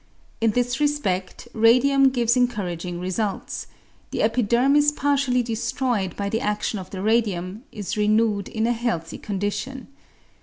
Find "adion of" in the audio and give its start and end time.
6.39-6.89